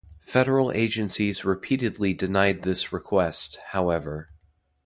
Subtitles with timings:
[0.23, 4.31] Federal agencies repeatedly denied this request, however.